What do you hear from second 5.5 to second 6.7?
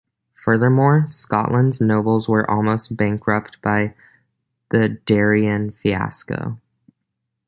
fiasco.